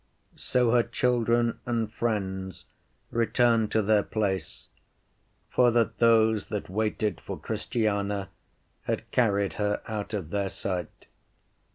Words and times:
So 0.35 0.71
her 0.71 0.81
children 0.81 1.59
and 1.67 1.93
friends 1.93 2.65
returned 3.11 3.71
to 3.73 3.83
their 3.83 4.01
place, 4.01 4.67
for 5.47 5.69
that 5.69 5.99
those 5.99 6.47
that 6.47 6.69
waited 6.71 7.21
for 7.21 7.37
Christiana 7.37 8.29
had 8.85 9.11
carried 9.11 9.53
her 9.61 9.83
out 9.87 10.15
of 10.15 10.31
their 10.31 10.49
sight. 10.49 11.05